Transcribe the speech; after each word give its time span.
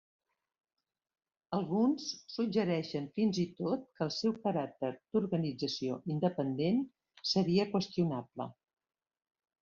Alguns 1.57 2.05
suggereixen 2.35 3.03
fins 3.19 3.39
i 3.43 3.45
tot 3.59 3.83
que 3.99 4.03
el 4.05 4.11
seu 4.15 4.33
caràcter 4.45 4.89
d'organització 5.17 5.99
independent 6.15 6.79
seria 7.33 7.67
qüestionable. 7.75 8.49